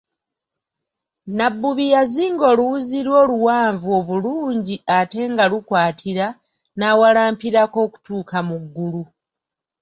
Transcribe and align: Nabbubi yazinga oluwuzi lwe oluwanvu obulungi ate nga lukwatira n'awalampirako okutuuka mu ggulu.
Nabbubi 1.37 1.85
yazinga 1.93 2.43
oluwuzi 2.51 2.97
lwe 3.05 3.17
oluwanvu 3.23 3.87
obulungi 3.99 4.75
ate 4.99 5.21
nga 5.31 5.43
lukwatira 5.51 6.27
n'awalampirako 6.77 7.77
okutuuka 7.87 8.37
mu 8.47 8.55
ggulu. 8.63 9.03